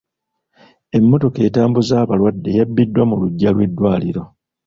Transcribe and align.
Emmotoka 0.97 1.39
etambuza 1.47 1.93
abalwadde 2.03 2.49
yabbiddwa 2.57 3.03
mu 3.09 3.15
luggya 3.21 3.49
lw'eddwaliro. 3.55 4.23